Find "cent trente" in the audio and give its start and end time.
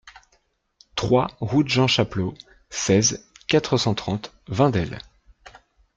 3.77-4.33